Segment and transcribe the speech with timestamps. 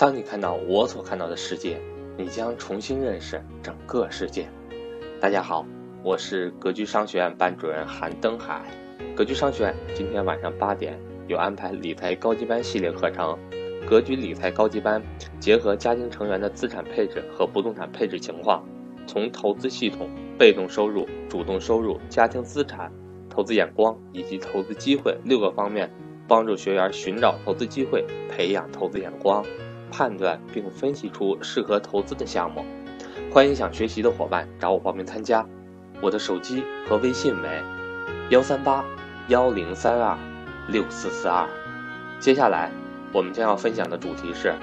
[0.00, 1.78] 当你看到我所看到的世界，
[2.16, 4.48] 你将重新认识整个世界。
[5.20, 5.66] 大家好，
[6.02, 8.62] 我是格局商学院班主任韩登海。
[9.14, 13.38] 格局商学院今天晚上八点有安排理财高级班系列课程，
[13.86, 15.02] 格局理财高级班
[15.38, 18.66] 结合家庭成员的资产配置和不动产配置情况，
[19.06, 20.08] 从投资系统、
[20.38, 22.90] 被动收入、主动收入、家庭资产、
[23.28, 25.90] 投资眼光以及投资机会六个方面，
[26.26, 29.44] 帮助学员寻找投资机会，培养投资眼光。
[29.90, 32.64] 判断并分析出适合投资的项目，
[33.32, 35.44] 欢迎想学习的伙伴找我报名参加。
[36.00, 37.48] 我的手机和微信为
[38.30, 38.84] 幺三八
[39.28, 40.16] 幺零三二
[40.68, 41.46] 六四四二。
[42.18, 42.70] 接下来
[43.12, 44.54] 我们将要分享的主题是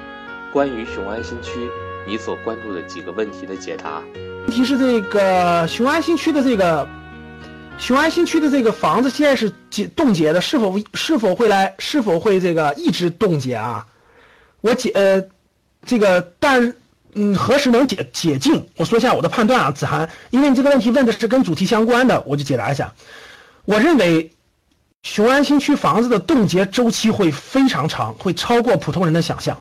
[0.51, 1.69] 关于雄安新区
[2.07, 4.01] 你所关注的几个问题的解答。
[4.47, 6.87] 问题是这个雄安新区的这个
[7.77, 13.85] 雄安新区的这个房子现在是解冻结的，是否是否会来是否会这个一直冻结啊？
[14.67, 15.23] 我解呃，
[15.85, 16.75] 这个但
[17.13, 18.67] 嗯，何时能解解禁？
[18.75, 22.93] 我说一下我的判断啊，子涵，因为你这个问题问的是跟主题相关的，我就解答一下。
[23.65, 24.31] 我认为
[25.03, 29.57] 雄安新区房子的冻结周期会非常长，会超过普通人的想象，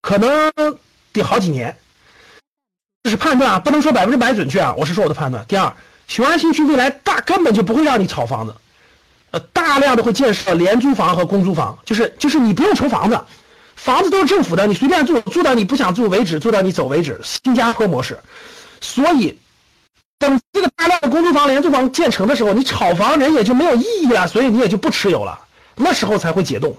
[0.00, 0.50] 可能
[1.12, 1.76] 得好几年。
[3.02, 5.44] 这是判断啊，不能说百分之百准确啊，我是说我的判断。
[5.46, 5.72] 第二，
[6.08, 8.54] 雄安新区未来大根本就不会让你炒房子，
[9.30, 13.20] 呃，大量的会建设廉租房和公租房，就是就是你不用愁房子。
[13.84, 18.18] 房子都是政府的，你随便住，住到你不想住为止，住到你走为止，新加坡模式。
[18.80, 19.38] 所以，
[20.18, 25.38] 等这个大量的公租房、廉租房建成的时候，你炒房人也就没有意义了，所以你也就不持有了。
[25.76, 26.74] 那时候才会解冻。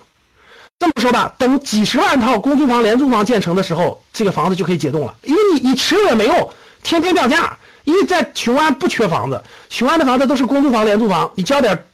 [0.79, 6.49] 这么说吧，等几十万套公租房、廉租房建成的时候，这个房子就可以解冻了，因为你你持有也没用，
[6.81, 7.55] 天天掉价。
[7.83, 11.85] 因为在雄安不缺房子，雄安的房子都是公租房、廉租房，你交点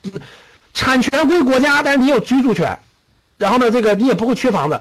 [0.73, 2.79] 产权归国家，但是你有居住权。
[3.41, 4.79] 然后呢，这个你也不会缺房子。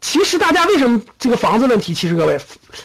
[0.00, 1.94] 其实大家为什么这个房子问题？
[1.94, 2.38] 其实各位，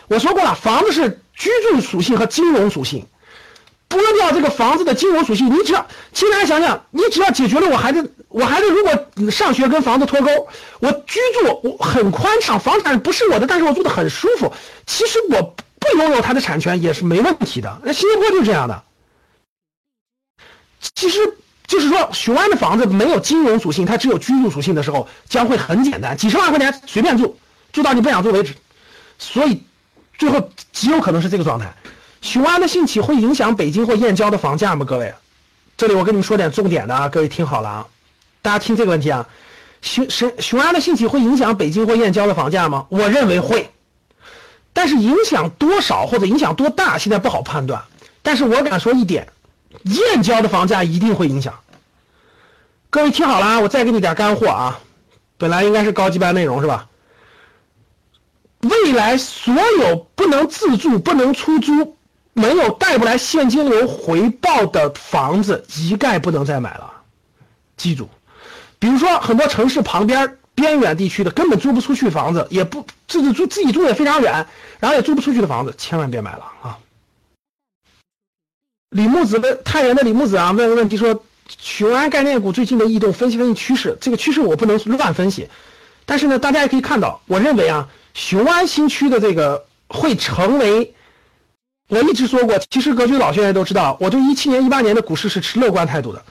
[0.07, 3.05] 我说过了，房子是居住属性和金融属性。
[3.89, 10.29] 剥掉这个房子的金融属性，你只要，其实大家想想，你只要解决了我孩子，我孩子如果上学跟房子脱钩，
[10.79, 14.53] 我居住我很宽敞，房产不是我的，但是我住的很舒服。
[14.85, 17.81] 其实我不拥有它的产权也是没问题的。
[17.83, 18.83] 那新加坡就是这样的。
[20.95, 21.35] 其实。
[21.69, 27.37] 就是说，雄安的房子没有金融属性，它只有居住属性的时候，将会很简单，几十万块钱随便住，
[27.71, 28.55] 住到你不想住为止。
[29.19, 29.63] 所以，
[30.17, 31.71] 最后极有可能是这个状态。
[32.21, 34.83] 雄安的兴起会影响北京或燕郊的房价吗？
[34.83, 35.13] 各位，
[35.77, 37.87] 这里我跟你们说点重点的啊，各位听好了啊，
[38.41, 39.29] 大家听这个问题啊，
[39.83, 42.87] 雄雄雄安的兴起会影响北京或燕郊的房价吗？
[42.89, 43.69] 我认为会，
[44.73, 47.79] 但是影响多少或者影响多大，现在不好判断。
[48.23, 49.27] 但是我敢说一点。
[49.83, 51.53] 燕郊的房价一定会影响。
[52.89, 54.79] 各位听好了啊，我再给你点干货啊。
[55.37, 56.87] 本来应该是高级班内容是吧？
[58.61, 61.95] 未来所有不能自住、不能出租、
[62.33, 66.91] 没有带不来现金流回报的房子，一概不能再买了。
[67.77, 68.09] 记住，
[68.79, 74.45] 比如说很多城市旁边边远地区的，根本租不出去房子，也不自己住，自己住也非常远，
[74.79, 76.77] 然后也租不出去的房子，千万别买了啊。
[78.89, 81.23] 李木子问太原的李木子啊，问个问题说，
[81.59, 83.95] 雄安概念股最近的异动，分析分析趋势。
[84.01, 85.47] 这个趋势我不能乱分析，
[86.07, 90.95] 但是呢，大家也可以看到，我认为啊，雄安新区的这个会成为，
[91.87, 96.25] 我一直说过，其实格局老学员都知道，我对一七年、一八年的股市是持乐观态度的。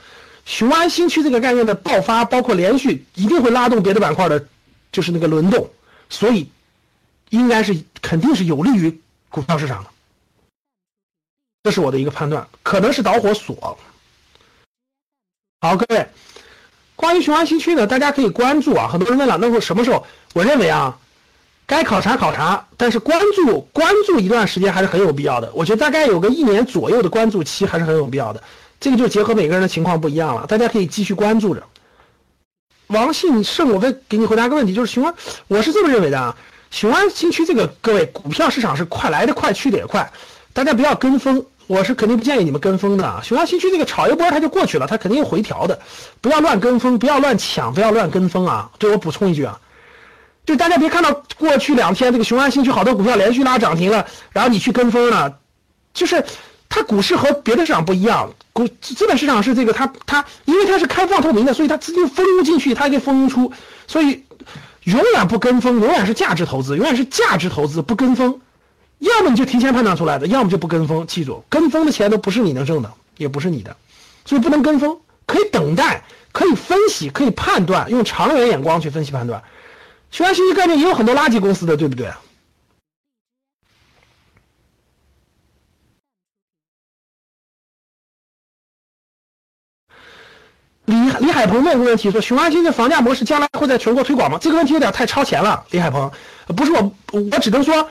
[0.45, 4.47] 雄安新区这个概念的爆发，包括连续，一定会拉动别的板块的，
[4.91, 5.71] 就是那个轮动，
[6.09, 6.51] 所以
[7.31, 9.91] 应该是肯定是有利于股票市场的。
[11.65, 13.77] 这是我的一个判断，可能是导火索。
[15.61, 16.07] 好，各位，
[16.95, 18.89] 关于雄安新区呢，大家可以关注啊。
[18.89, 20.07] 很多人问了，那我什么时候？
[20.35, 20.97] 我认为啊，
[21.67, 25.51] 该考察考察，但是关注关注一段时间还是很有必要的。
[25.53, 28.43] 我觉得大概有个一年左右的关注期还是很有必要的。
[28.79, 31.63] 这个就结合每个人的情况不一样了，大家可以继续关注着。
[32.87, 35.13] 王信胜，我再给你回答个问题，就是雄安，
[35.49, 36.37] 我是这么认为的啊。
[36.71, 40.11] 雄安新区这个各位，股票市场是快来的快，去的也快。
[40.59, 43.21] 大家不要跟风，我是肯定不建议你们跟风的。
[43.23, 45.79] 雄安新区这个炒一波它就过去了，它肯定回调的，
[46.21, 48.69] 不要乱跟风，不要乱抢，不要乱跟风啊！
[48.77, 49.61] 这我补充一句啊，
[50.45, 55.39] 就大家别看到过去两天这个雄安新区好多股票连续拉涨停了，然后你去跟风了，
[55.95, 56.25] 就是
[56.69, 63.53] 它股市和别的市场不一样，股资本市场是这个它它因为它是开放透明的，所以它资金蜂拥进去，它也可以蜂拥出，
[63.87, 64.25] 所以
[64.83, 68.41] 永远不跟风，永远是价值投资，永远是价值投资，不跟风。
[68.99, 71.07] 要么你就提前判断出来的，要么就不跟风。
[71.07, 73.77] 记住，跟风的钱都不是你能挣的，也不是你的，
[74.25, 75.01] 所以不能跟风。
[75.27, 76.03] 可以等待，
[76.33, 79.43] 可以分析，可以判断，用长远眼光去分析判断。
[80.11, 82.11] 雄安新区概念也有很多垃圾公司的，对不对？
[90.87, 94.39] 李李海鹏问个问题说，雄安新的房价模式将来会在全国推广吗？
[94.41, 96.11] 这个问题有点太超前了，李海鹏，
[96.57, 97.91] 不是我，我只能说，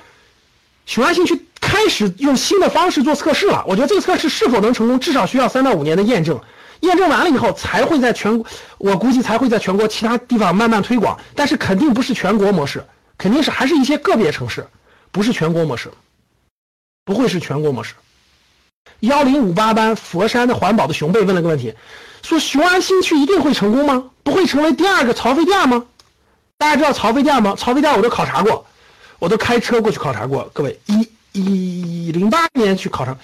[0.87, 3.63] 雄安新区开始用新的方式做测试了。
[3.67, 6.39] 我觉得这个测试是否能成功，至少需要三到五年的验证。
[6.79, 8.47] 验证完了以后，才会在全国，
[8.77, 11.19] 我估计才会在全国其他地方慢慢推广。
[11.35, 12.85] 但是肯定不是全国模式，
[13.17, 14.65] 肯定是还是一些个别城市，
[15.11, 15.91] 不是全国模式，
[17.03, 17.93] 不会是全国模式。
[19.01, 21.73] 幺零五八班佛山的环保的熊贝问了个问题。
[22.23, 24.05] 说雄安新区一定会成功吗？
[24.23, 25.85] 不会成为第二个曹妃甸吗？
[26.57, 27.55] 大家知道曹妃甸吗？
[27.57, 28.65] 曹妃甸我都考察过，
[29.19, 30.49] 我都开车过去考察过。
[30.53, 33.15] 各位，一一零八年去考察，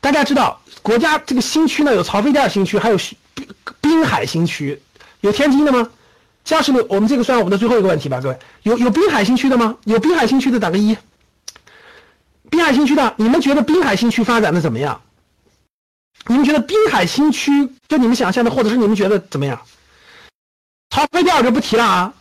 [0.00, 2.96] 大家知道国家这个新区呢有曹妃甸新区，还有
[3.34, 3.46] 滨
[3.80, 4.80] 滨海新区，
[5.20, 5.88] 有天津的吗？
[6.44, 9.76] 江师傅，我们这个算我们的最后一个问题吧，各位，有有滨海新区的吗？
[9.84, 10.96] 有滨海新区的打个一。
[12.50, 15.00] 滨海新区的，你们觉得滨海新区发展的怎么样？
[16.26, 19.60] 你们觉得滨海新区就你们想象的，或者是你们觉得怎么样？
[20.90, 22.12] 曹妃甸就不提了啊，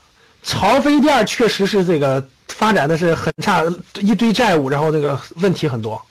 [0.43, 3.63] 曹妃甸确实是这个发展的是很差，
[3.99, 6.01] 一堆债务，然后这个问题很多。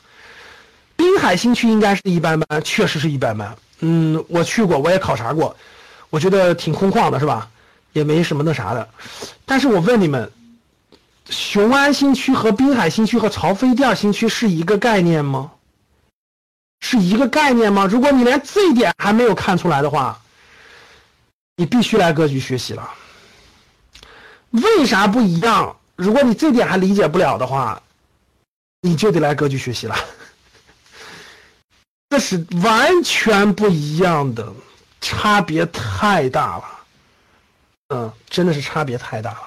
[0.97, 3.57] 滨海新区应该是一般般，确实是一般般。
[3.81, 5.57] 嗯，我去过，我也考察过，
[6.11, 7.49] 我觉得挺空旷的，是吧？
[7.93, 8.89] 也没什么那啥的。
[9.45, 10.31] 但是我问你们，
[11.29, 15.53] 雄安新区和滨海新区和曹妃甸新区是一个概念吗？
[16.81, 17.87] 是一个概念吗？
[17.91, 20.21] 如果你连这一点还没有看出来的话，
[21.57, 22.89] 你必须来格局学习了。
[24.51, 25.77] 为啥不一样？
[26.01, 27.81] 如果你这点还理解不了的话，
[28.81, 29.95] 你就得来格局学习了。
[32.09, 34.51] 这是完全不一样的，
[35.03, 36.65] 差别太大了。
[37.89, 39.43] 嗯，真的是差别太大了，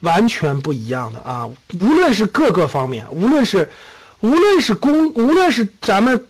[0.00, 1.48] 完全不一样的啊！
[1.80, 3.70] 无论是各个方面，无论是。
[4.20, 6.28] 无论是公，无论是咱们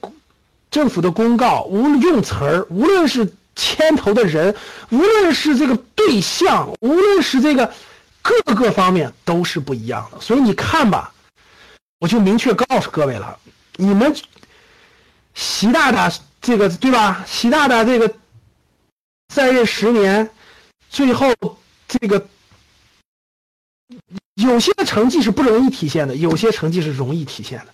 [0.71, 4.57] 政府的公告，无论用词儿，无论是牵头的人，
[4.89, 7.71] 无论是这个对象，无论是这个
[8.23, 10.21] 各个方面都是不一样的。
[10.21, 11.13] 所以你看吧，
[11.99, 13.39] 我就明确告诉各位了，
[13.77, 14.15] 你们
[15.35, 16.11] 习大大
[16.41, 17.25] 这个对吧？
[17.27, 18.15] 习大大这个
[19.35, 20.31] 在任十年，
[20.89, 21.33] 最后
[21.89, 22.27] 这个
[24.35, 27.67] 有些成绩是不容易体现的，有些成绩是容易体现的。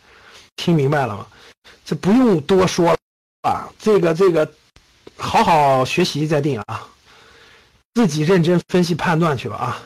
[0.56, 1.26] 听明白了吗？
[1.84, 2.98] 这不用多说了
[3.42, 4.50] 啊，这个这个，
[5.16, 6.86] 好好学习再定啊，
[7.94, 9.82] 自己认真分析判断去吧啊。